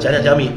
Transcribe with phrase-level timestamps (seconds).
[0.00, 0.50] 讲讲小米。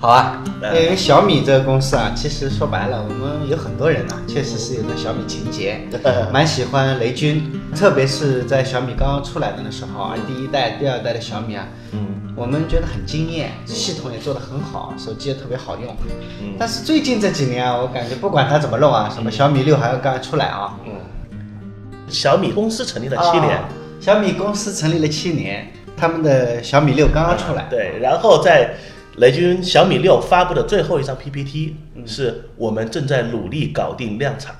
[0.00, 0.82] 好啊，嗯。
[0.82, 5.80] 因为小米这个公司啊，其实说白了，我们有很多人呐、确实是有个小米情节，
[6.32, 15.94] 蛮喜欢雷军，特别是在小米刚刚出来的那时候啊，第一代、第二代的小米啊，嗯，我们觉得很惊艳，系统也做得很好，手机也特别好用。
[16.42, 16.54] 嗯。
[16.58, 20.74] 但是最近这几年啊，我感觉不管它怎么弄啊，什么小米六还要刚出来啊，
[22.08, 23.56] 小米公司成立了七年。
[23.56, 23.68] 啊，
[24.00, 28.74] 小米公司成立了七年，他们的小米六刚刚出来，对，然后在
[29.16, 32.06] 雷军小米六发布的最后一张 PPT 嗯。
[32.06, 34.56] 是我们正在努力搞定量产。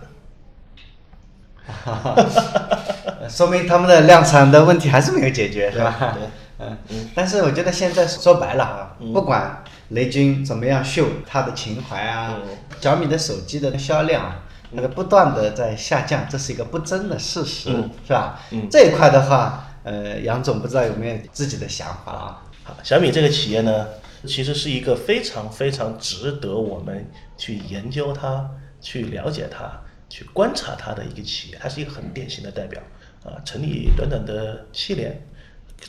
[1.84, 6.14] 呃 说明他们的量产的问题还是没有解决，是吧？
[6.14, 6.66] 对。
[6.91, 9.12] 嗯，但是我觉得现在说白了啊，嗯。
[9.12, 12.56] 不管雷军怎么样秀他的情怀啊，嗯。
[12.80, 17.91] 小米的手机的销量啊，那个不断的在下降，这是一个不争的事实，嗯。
[18.06, 18.41] 是吧？
[18.50, 18.69] 嗯。
[18.70, 22.42] 这一块的话，呃，杨总不知道有没有自己的想法啊？
[22.64, 23.88] 好，小米这个企业呢，
[24.27, 27.05] 其实是一个非常非常值得我们
[27.36, 28.48] 去研究它、
[28.80, 31.58] 去了解它、去观察它的一个企业。
[31.60, 32.80] 它是一个很典型的代表
[33.25, 35.20] 啊，成立短短的七年，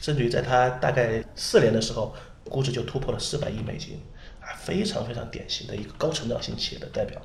[0.01, 4.01] 甚至于在它大概四年的时候，估值就突破了四百亿美金
[4.41, 7.21] 啊，非常非常典型的一个高成长型企业的代表。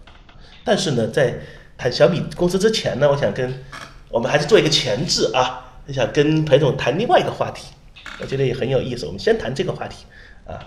[0.65, 1.35] 但是呢，在
[1.79, 3.65] 谈小米公司之前呢，我想跟
[4.11, 7.73] 我们还是做一个前置啊，想跟裴总谈另外一个话题，
[8.21, 9.07] 我觉得也很有意思。
[9.07, 10.05] 我们先谈这个话题
[10.47, 10.59] 啊，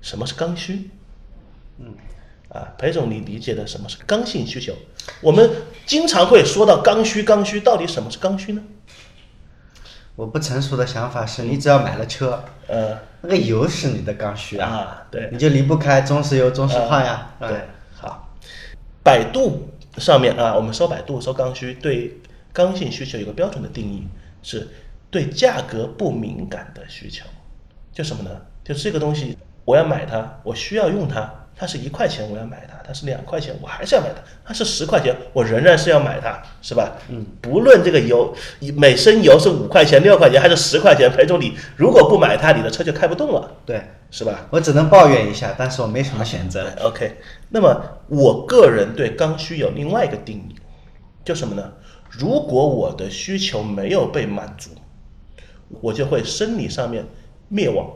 [0.00, 0.90] 什么是刚需？
[1.78, 1.94] 嗯，
[2.48, 4.74] 啊，裴总，你理解的什么是刚性需求？
[5.20, 5.50] 我们
[5.86, 8.62] 经常会说到刚需，刚需到底什么是刚需呢？
[10.14, 17.62] 我不成熟的想法是你只要买了车，呃，那个油是你的刚需啊，啊，对，你就离不开中石油、中石化呀，对，
[17.94, 18.28] 好，
[19.02, 22.14] 百度上面啊，我们搜百度搜刚需，对
[22.52, 24.06] 刚性需求有个标准的定义，
[24.42, 24.68] 是
[25.10, 27.24] 对价格不敏感的需求。
[27.92, 28.30] 就什么呢？
[28.64, 36.96] 就这个东西，我要买它，我需要用它，它是一块钱我要买它，它是两块钱我还是要买它，它是十块钱我仍然是要买它，是吧？
[37.08, 38.34] 嗯，不论这个油
[38.76, 44.46] 每升油是五块钱、六块钱还是十块钱，裴总你如果不买它，你的车就开不动了，对，是吧？
[44.50, 46.72] 我只能抱怨一下，但是我没什么选择。
[46.80, 47.18] OK，
[47.50, 50.54] 那么我个人对刚需有另外一个定义，
[51.24, 51.72] 就什么呢？
[52.18, 54.70] 如果我的需求没有被满足，
[55.80, 57.06] 我就会生理上面
[57.48, 57.90] 灭亡，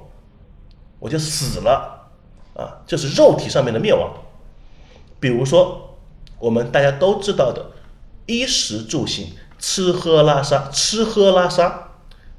[0.99, 2.09] 我就死了
[2.55, 4.11] 啊，这是肉体上面的灭亡。
[5.21, 5.97] 比如说，
[6.39, 7.73] 我们大家都知道的
[8.27, 9.29] 衣食住行、
[9.59, 11.91] 吃喝拉撒、吃喝拉撒，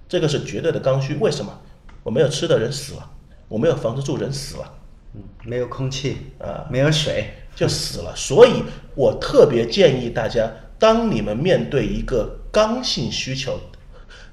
[0.09, 1.15] 这个是绝对的刚需。
[1.15, 1.59] 为什么？
[2.03, 3.11] 我没有吃的人死了，
[3.47, 4.73] 我没有房子住人死了。
[5.13, 8.15] 嗯，没有空气啊，没有水，就死了。
[8.15, 8.63] 所以
[8.95, 10.49] 我特别建议大家，
[10.79, 13.59] 当你们面对一个刚性需求，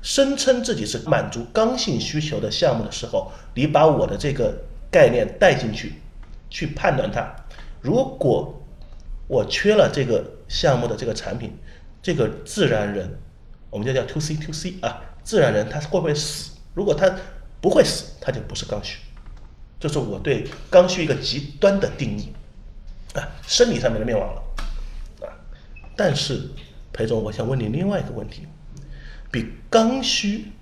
[0.03, 4.55] 声称自己是满足刚性需求的项目的时候，你把我的这个
[4.91, 5.95] 概念带进去，
[6.51, 7.35] 去判断它。
[7.81, 8.63] 如果
[9.27, 11.57] 我缺了这个项目的这个产品，
[12.03, 13.19] 这个自然人，
[13.71, 16.53] 我们就叫 to C to C 啊，自然人他会不会死？
[16.75, 17.11] 如果他
[17.63, 18.99] 不会死，他就不是刚需。
[19.81, 22.33] 这是我对刚需一个极端的定义
[23.15, 24.43] 啊，生理上面的灭亡了。
[25.97, 26.51] 但是
[26.93, 28.47] 裴总，我想问你另外一个问题，
[29.31, 30.53] 比刚需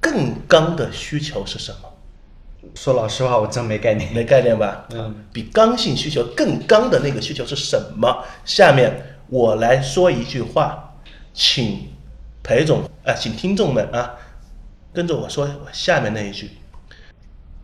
[0.00, 1.90] 更刚的需求是什么？
[2.74, 4.12] 说老实话，我真没概念。
[4.12, 4.86] 没概念吧？
[4.90, 8.24] 嗯，比刚性需求更刚的那个需求是什么？
[8.44, 10.94] 下面我来说一句话，
[11.34, 11.88] 请
[12.42, 14.16] 裴总啊，请听众们啊，
[14.92, 16.50] 跟着我说我下面那一句：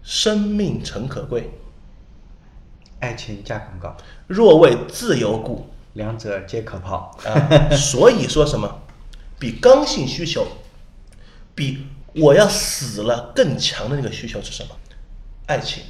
[0.02, 1.50] 生命诚可贵，
[3.00, 3.96] 爱情价更高，
[4.26, 5.66] 若为自由故。
[5.94, 7.16] 两者皆可抛。
[7.24, 8.82] 啊，所以说什么，
[9.38, 10.46] 比刚性需求，
[11.54, 14.76] 比我要死了更强的那个需求是什么？
[15.46, 15.82] 爱情、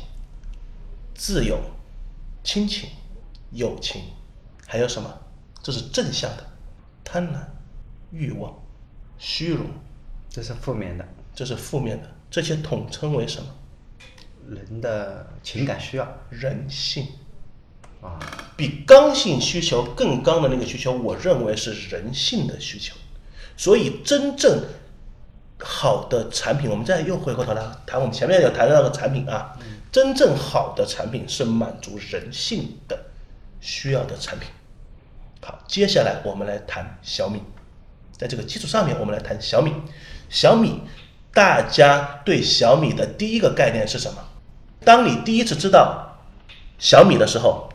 [1.15, 1.61] 自由、
[2.43, 2.89] 亲情、
[3.51, 4.03] 友情，
[4.67, 5.13] 还有什么？
[5.63, 6.47] 这是正向的，
[7.05, 7.45] 贪婪、
[8.11, 8.55] 欲望、
[9.19, 9.67] 虚荣，
[10.31, 13.49] 这是负面的，这是负面的，这些统称为什么？
[14.49, 17.07] 人的情感需要人性。
[18.01, 18.19] 啊，
[18.57, 22.95] 比刚性需求更刚的那个需求，我认为是人性的需求。
[23.57, 24.65] 所以，真正
[25.59, 29.55] 好的产品，我们再又回过头来谈我们前面有谈到的产品啊，
[29.93, 32.99] 真正好的产品是满足人性的
[33.61, 34.49] 需要的产品。
[35.43, 37.43] 好，接下来我们来谈小米，
[38.13, 39.73] 在这个基础上面，我们来谈小米。
[40.29, 40.81] 小米，
[41.35, 44.25] 大家对小米的第一个概念是什么？
[44.85, 46.19] 当你第一次知道
[46.79, 47.70] 小米的时候，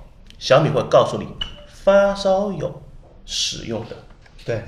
[0.45, 1.25] 小米会告诉你，
[1.65, 2.83] 发烧友
[3.25, 3.95] 使用的
[4.45, 4.63] 对，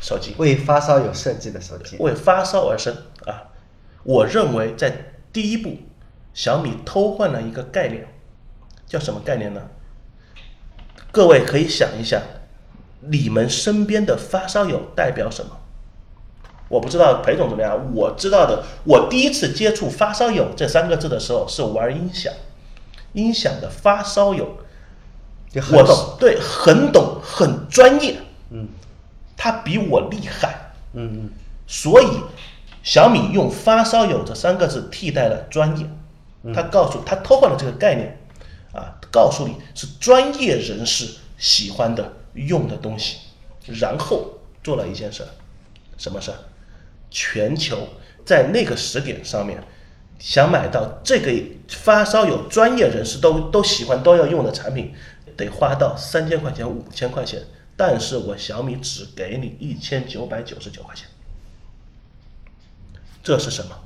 [0.00, 1.98] 手机，为发烧友设计的手机。
[1.98, 3.52] 为发烧而生啊！
[4.04, 5.76] 我认为在第一步，
[6.32, 8.08] 小米偷换了一个概念，
[8.86, 9.60] 叫什么概念呢？
[11.10, 12.22] 各位可以想一想，
[13.00, 15.58] 你们身边的发烧友代表什么？
[16.70, 22.32] 我不知道裴总怎么样，我知道的，我第一次接触“发烧友”这三个字的时候是玩音响，
[23.12, 24.56] 音响的发烧友，
[25.72, 28.16] 我懂，对，很懂，很专业，
[28.50, 28.68] 嗯。
[29.34, 31.30] 他比我厉害，嗯嗯，
[31.66, 32.06] 所以
[32.84, 35.84] 小米用“发烧友”这三个字替代了专业，
[36.54, 38.20] 他告诉他偷换了这个概念，
[38.72, 41.08] 啊，告诉你是专业人士
[41.38, 43.16] 喜欢的用的东西，
[43.66, 44.30] 然后
[44.62, 45.28] 做了一件事儿，
[45.98, 46.36] 什么事儿？
[47.10, 47.88] 全球
[48.24, 49.60] 在那个时点上面，
[50.20, 51.32] 想买到这个
[51.68, 54.94] 发烧友专业人士都都喜欢都要用的产品，
[55.36, 57.42] 得花到三千块钱五千块钱，
[57.76, 61.06] 但是我小米只给你一千九百九十九块钱，
[63.22, 63.76] 这是什么？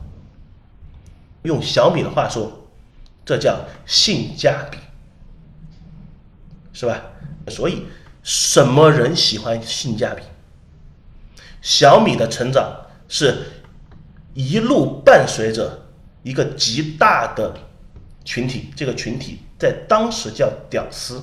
[1.43, 2.67] 用小米的话说，
[3.25, 4.79] 这叫性价比，
[6.73, 7.03] 是吧？
[7.49, 7.87] 所以
[8.23, 10.23] 什么人喜欢性价比？
[11.63, 13.45] 小米的成长是
[14.35, 15.87] 一路伴随着
[16.23, 17.57] 一个极大的
[18.25, 21.23] 群体，这个群体在当时叫屌丝，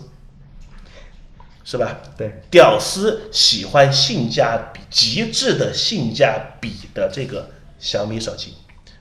[1.63, 1.97] 是吧？
[2.17, 7.49] 对，屌丝喜欢性价比极致的性价比的这个
[7.79, 8.53] 小米手机。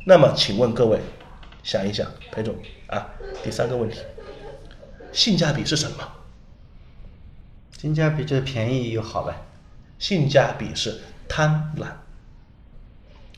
[0.07, 1.01] 那么，请问各位，
[1.63, 2.55] 想一想，裴总
[2.87, 3.09] 啊，
[3.43, 3.99] 第三个问题，
[5.13, 5.97] 性价比是什么？
[7.81, 9.35] 性价比就是便宜又好呗。
[9.99, 11.87] 性价比是贪婪。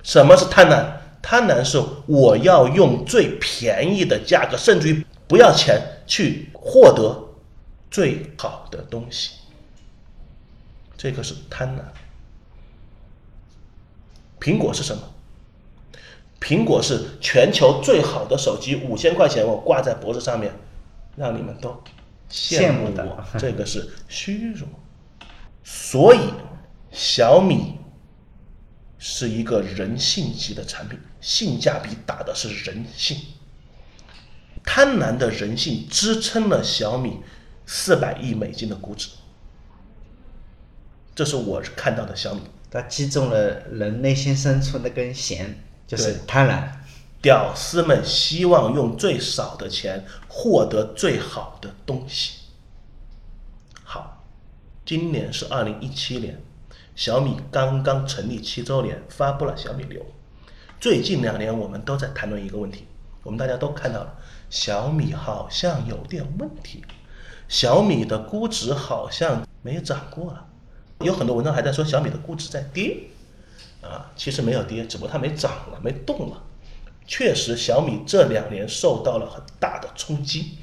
[0.03, 0.85] 什么是贪婪？
[1.23, 7.34] 贪婪是我要用最便宜的价格，甚至于不要钱去获得
[7.95, 9.37] 最好的东西。
[10.97, 11.83] 这个是贪婪。
[14.41, 15.03] 苹果是什么？
[16.41, 20.53] 苹果是全球最好的手机，五千块钱我挂在脖子上面，
[21.15, 21.81] 让你们都
[22.29, 24.69] 羡慕我，这个是虚荣。
[25.63, 26.19] 所以
[26.91, 27.79] 小米
[28.99, 33.17] 是一个人性级的产品，性价比打的是人性，
[34.65, 37.21] 贪婪的人性支撑了小米
[37.67, 39.11] 四百亿美金的估值。
[41.15, 42.41] 这是我看到的小米。
[42.71, 45.57] 它击中了人内心深处那根弦，
[45.87, 46.69] 就是贪婪。
[47.23, 52.41] 屌丝们希望用最少的钱获得最好的东西。
[53.85, 54.25] 好，
[54.85, 56.43] 今年是二零一七年，
[56.97, 60.05] 小米刚刚成立七周年，发布了小米六。
[60.81, 62.87] 最近两年我们都在谈论一个问题，
[63.23, 64.19] 我们大家都看到了，
[64.51, 66.85] 小米好像有点问题，
[67.55, 70.45] 小米的估值好像没涨过了。
[71.03, 72.97] 有很多文章还在说小米的估值在跌，
[73.81, 76.43] 啊，其实没有跌，只不过它没涨了，没动了。
[77.07, 80.59] 确实，小米这两年受到了很大的冲击，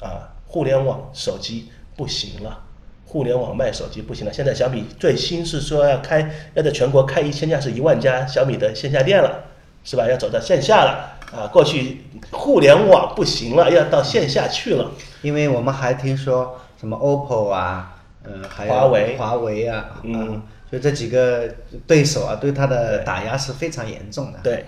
[0.00, 2.64] 啊，互联网手机不行了，
[3.04, 4.32] 互联网卖手机不行了。
[4.32, 9.44] 现在小米最新是说要开，要在全国开一千家是一万家小米的线下店了，
[9.84, 10.08] 是吧？
[10.08, 14.90] 要走到线下了，啊，过去互联网不行了，要到线下去了。
[15.22, 21.48] 因为我们还听说什么 OPPO 啊，呃，还有华为华为啊，嗯啊，就这几个
[21.86, 24.40] 对手啊，对它的打压是非常严重的。
[24.42, 24.64] 对，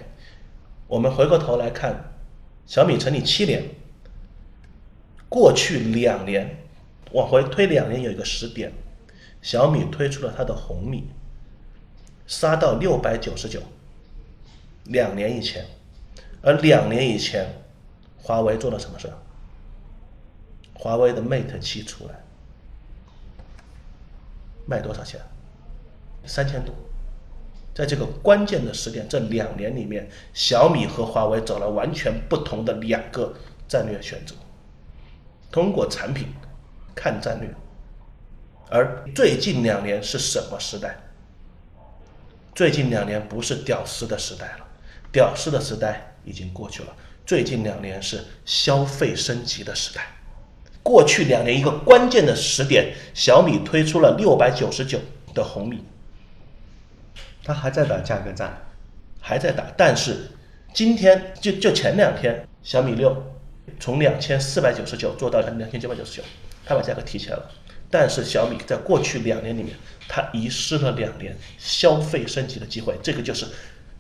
[0.87, 2.13] 我们回过头来看，
[2.67, 3.65] 小米成立七年，
[5.29, 6.59] 过去两年，
[7.13, 8.73] 往回推两年有一个时点，
[9.41, 11.09] 小米推出了它的红米，
[12.27, 13.61] 杀到六百九十九，
[14.85, 15.65] 两年以前，
[16.43, 17.47] 而两年以前，
[18.19, 19.11] 华为做了什么事？
[20.75, 22.15] 华为的 Mate 七出来，
[24.67, 25.21] 卖多少钱？
[26.27, 26.75] 三千多。
[27.75, 33.33] 在这个关键的时点，这两年里面，小米和华为走了完全不同的两个
[33.67, 34.35] 战略选择，
[35.51, 36.29] 通过产品
[36.95, 37.49] 看战略。
[38.69, 40.99] 而最近两年是什么时代？
[42.55, 44.67] 最近两年不是屌丝的时代了，
[45.11, 46.95] 屌丝的时代已经过去了。
[47.25, 50.07] 最近两年是消费升级的时代。
[50.83, 54.99] 过去两年一个关键的时点，小米推出了六百九十九
[55.33, 55.85] 的红米，
[57.45, 58.59] 它还在打价格战。
[59.25, 60.33] 还在打，但是
[60.75, 63.17] 今天就就前两天，小米六
[63.79, 66.25] 从两千四百九十九做到了两千九百九十九，
[66.67, 67.49] 它把价格提起来了。
[67.89, 69.77] 但是小米在过去两年里面，
[70.09, 73.47] 它遗失了两年消费升级的机会，这个就是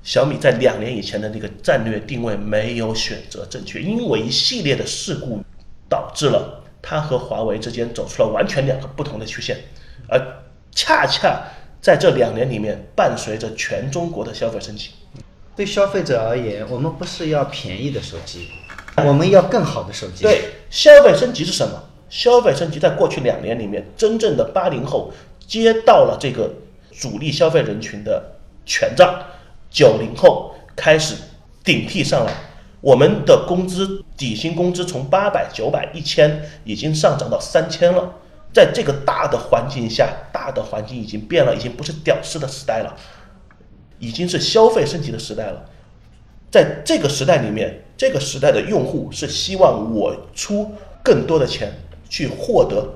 [0.02, 5.40] 小米在两年以前的那个战略定位没有选择正确，因为一系列的事故
[5.88, 9.56] 导致了它和华为之间走出了完全两个不同的曲线，
[10.08, 10.20] 而
[10.72, 11.42] 恰恰
[11.80, 14.90] 在这两年里面，伴随着全中国的消费升级。
[15.54, 18.48] 对消费者而言，我们不是要便宜的手机，
[19.04, 20.22] 我们要更好的手机。
[20.22, 21.84] 对，消费升级是什么？
[22.08, 25.12] 消费升级在过去两年里面，真正的八零后
[25.46, 26.52] 接到了这个
[26.90, 29.26] 主力消费人群的权杖，
[29.72, 31.14] 九零后开始
[31.64, 32.32] 顶替上来。
[32.80, 38.12] 我们的工资底薪工资从八百、九百、一千，已经上涨到三千了。
[38.52, 42.94] 在这个大的环境下，大的环境已经变了，已经不是屌丝的时代了，
[43.98, 45.64] 已经是消费升级的时代了。
[46.50, 51.72] 在这个时代里面，这个时代的用户是希望我出更多的钱
[52.10, 52.86] 去获得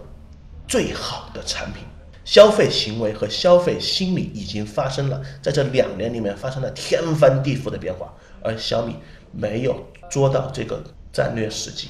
[0.69, 1.85] 最好的产品。
[2.27, 8.97] 消费行为和消费心理已经发生了，在这两年里面发生了天翻地覆的变化，而小米
[9.31, 11.89] 没有捉到这个战略时机，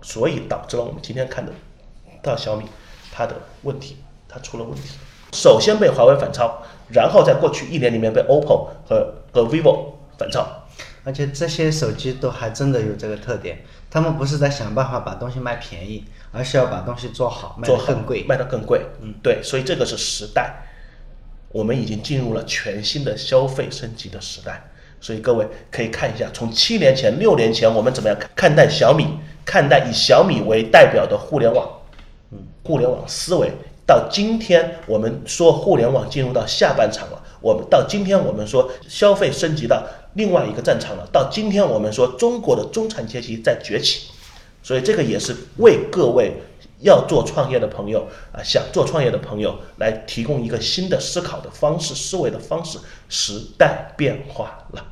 [0.00, 1.52] 所以导致了我们今天看的
[2.22, 2.64] 到小米
[3.12, 4.96] 它的问题，它出了问题。
[5.34, 10.46] 首先被华为反超，然后在过去一年里面被 OPPO 和和 vivo 反超。
[11.04, 13.58] 而且这些手机都还真的有这个特点，
[13.90, 18.24] 他们不是在想办法把东西卖便宜，而是要把东西做好，卖做更贵。
[18.24, 18.80] 卖得更贵。
[19.00, 20.54] 嗯，对，所以这个是时代，
[21.50, 24.62] 我们已经进入了全新的消费升级的时代。
[25.00, 29.06] 所以各位可以看一下，从七年前、六年前，我们怎么样看看待小米，
[29.44, 31.68] 看待以小米为代表的互联网，
[32.32, 33.52] 嗯，互联网思维，
[33.86, 39.80] 到今天我们说互联网进入到下半场了，我们到今天我们说消费升级到
[40.14, 44.08] 另外一个战场了，到今天我们说中国的中产阶级在崛起，
[44.68, 46.42] 所以这个也是为各位
[46.80, 52.78] 要做创业的朋友啊，想做创业的朋友来提供一个新的思考的方式、思维的方式。
[53.08, 54.84] 时代变化了，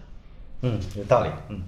[0.62, 1.28] 嗯，有道理。
[1.50, 1.60] 嗯，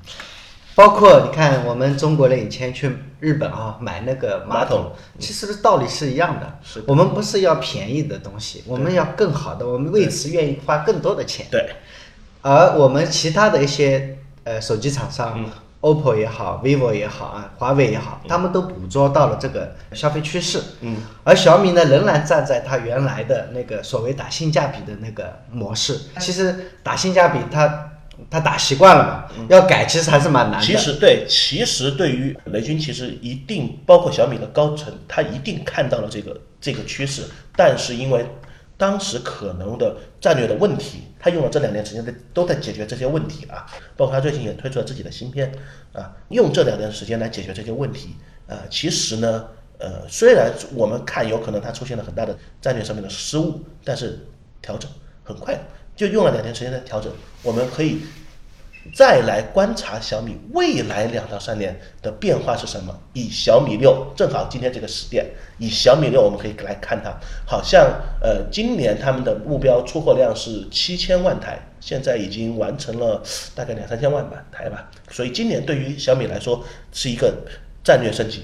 [0.75, 6.61] 包括你看，我们中国人以前去日本啊买那个马马桶桶，其实道理是一样的。
[6.87, 11.45] 我们不是要便宜的东西，我们要更好的，我们为此愿意花更多的钱。
[11.50, 11.75] 对，
[12.41, 20.61] 而我们其他的一些呃手机厂商、嗯 OPPO 也好，vivo 也好啊，华为也好，他们都捕捉到了这个消费趋势。
[20.80, 25.97] 嗯，而小米呢，仍然站在它原来的那个所谓打性价比的那个模式。
[26.18, 27.90] 其实打性价比它，
[28.28, 30.66] 它打习惯了嘛，要改其实还是蛮难的。
[30.66, 37.23] 嗯其实对，其实对于雷军，其实一定包括小米的高层，他一定看到了这个这个趋势，
[37.54, 38.26] 但是因为
[38.78, 43.66] 当时可能的战略的问题，他用了这两年时间在都在解决这些问题啊，
[43.97, 45.52] 包括他最近也推出了自己的芯片
[45.92, 48.14] 啊，用这两年时间来解决这些问题
[48.47, 54.20] 啊，其实呢，呃，虽然我们看有可能他出现了很大的战略上面的失误，但是
[54.62, 54.88] 调整
[55.25, 55.58] 很快，
[55.97, 58.02] 就用了两年时间在调整，我们可以
[58.92, 62.97] 再来观察小米未来两到三年的变化是什么。
[63.12, 65.26] 以小米六，正好今天这个时点，
[65.59, 67.12] 以小米六我们可以来看它，
[67.47, 67.90] 好像
[68.21, 73.23] 呃今年他们的目标出货量是七千万台，现在已经完成了
[73.54, 77.35] 大概两三千万吧台吧，所以今年对于小米来说是一个
[77.83, 78.42] 战略升级、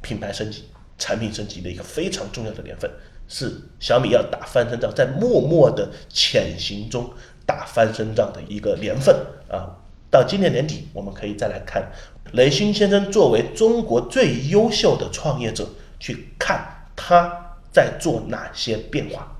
[0.00, 0.64] 品牌升级、
[0.98, 2.90] 产品升级的一个非常重要的年份，
[3.28, 7.10] 是小米要打翻身仗，在默默的潜行中
[7.48, 9.16] 打翻身仗的一个年份
[9.48, 9.74] 啊。
[10.10, 11.90] 到今年年底，我们可以再来看
[12.32, 15.66] 雷军先生作为中国最优秀的创业者，
[15.98, 19.36] 去看他在做哪些变化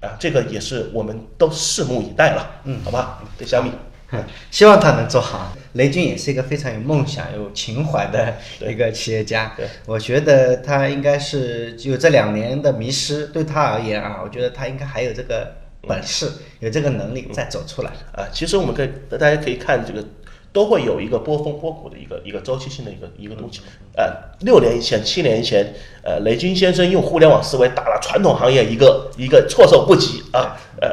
[0.00, 3.22] 啊，这个也是我们都拭目以待了，嗯，好吧？
[3.36, 3.70] 对小米，
[4.50, 5.54] 希望他能做好。
[5.74, 8.34] 雷军也是一个非常有梦想、有情怀的
[8.66, 9.66] 一个企业家对。
[9.84, 15.54] 我觉得他应该是有这两年的迷失，对他而言啊，我觉得他应该还有这个
[15.86, 17.90] 本事、有这个能力再走出来。
[18.12, 20.04] 啊，其实我们可以，大家可以看这个，
[20.52, 23.60] 都会有一个波峰波谷的一个一个周期性的一个一个东西。
[23.96, 30.88] 呃，六年以前、七年以前，呃，雷军先生用互联网思维打了传统行业一个一个措手不及啊，呃，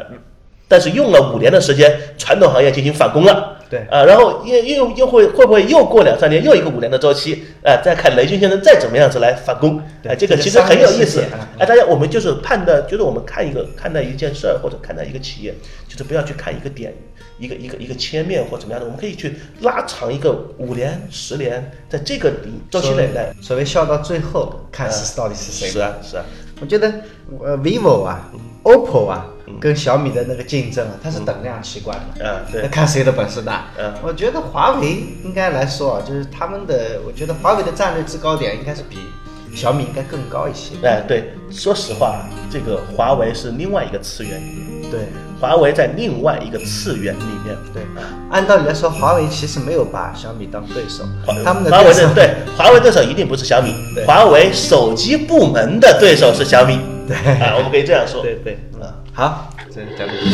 [0.68, 3.60] 但是用了五年的时间，传统行业进行反攻了。
[3.74, 11.24] 对啊，然后又又又会会不会又过两三年，又一个五年的周期，啊，再看雷军先生再怎么样子来反攻，对哎，这个其实很有意思。
[11.58, 15.56] 哎，大家我们就是判断，就是我们看一个看待一件事儿或者看待一个企业，
[15.88, 16.94] 就是不要去看一个点，
[17.40, 23.34] 一个一个一个切面或怎么样的，我们可以去拉长一个五年、十年，在这个里周期内来。
[23.42, 25.68] 所谓笑到最后，看是到底是谁。
[25.68, 26.24] 是啊，是啊，
[26.62, 26.94] 我觉得
[27.44, 28.30] 呃，vivo 啊
[28.64, 32.26] ，OPPO 啊，嗯跟小米的那个竞争啊，它是等量齐观的。
[32.26, 33.66] 嗯，对，看谁的本事大。
[33.78, 33.94] 嗯。
[34.02, 38.98] 我觉得华为应该来说啊，就是他们的，我觉得华为的战略制高点应该是比
[39.56, 40.76] 小米应该更高一些。
[40.84, 45.00] 哎，对，说实话，这个华为是另外一个次元里面，对。
[45.42, 47.84] 华为在另外一个次元里面，对，
[48.32, 53.76] 按道理来说，华为其实没有把小米当对手华，他们的华为对手的对华为对手一定不是小米，
[54.08, 57.18] 华为手机部门的对手是小米，对。
[57.42, 59.03] 啊，我们可以这样说，对对，啊。
[59.16, 60.34] 好，再交给你。